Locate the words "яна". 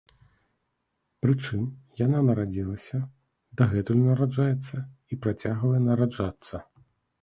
2.05-2.23